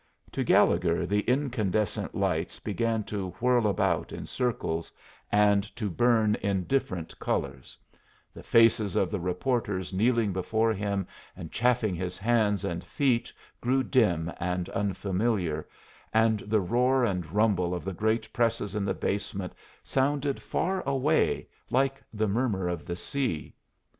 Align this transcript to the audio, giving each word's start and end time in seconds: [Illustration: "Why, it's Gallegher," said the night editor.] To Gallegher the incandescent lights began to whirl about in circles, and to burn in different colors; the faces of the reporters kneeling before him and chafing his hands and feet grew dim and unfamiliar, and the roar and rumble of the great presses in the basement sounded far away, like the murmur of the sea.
[Illustration: 0.25 0.25
"Why, 0.25 0.41
it's 0.41 0.47
Gallegher," 0.73 0.81
said 0.81 0.85
the 0.87 0.91
night 0.95 0.97
editor.] 0.97 1.11
To 1.11 1.13
Gallegher 1.13 1.13
the 1.13 1.31
incandescent 1.31 2.15
lights 2.15 2.59
began 2.59 3.03
to 3.03 3.29
whirl 3.39 3.67
about 3.67 4.11
in 4.11 4.25
circles, 4.25 4.91
and 5.31 5.75
to 5.75 5.89
burn 5.91 6.35
in 6.41 6.63
different 6.63 7.19
colors; 7.19 7.77
the 8.33 8.41
faces 8.41 8.95
of 8.95 9.11
the 9.11 9.19
reporters 9.19 9.93
kneeling 9.93 10.33
before 10.33 10.73
him 10.73 11.05
and 11.37 11.51
chafing 11.51 11.93
his 11.93 12.17
hands 12.17 12.65
and 12.65 12.83
feet 12.83 13.31
grew 13.61 13.83
dim 13.83 14.31
and 14.39 14.69
unfamiliar, 14.69 15.67
and 16.11 16.39
the 16.47 16.61
roar 16.61 17.05
and 17.05 17.31
rumble 17.31 17.75
of 17.75 17.85
the 17.85 17.93
great 17.93 18.33
presses 18.33 18.73
in 18.73 18.85
the 18.85 18.95
basement 18.95 19.53
sounded 19.83 20.41
far 20.41 20.81
away, 20.89 21.47
like 21.69 22.01
the 22.11 22.27
murmur 22.27 22.67
of 22.67 22.87
the 22.87 22.95
sea. 22.95 23.53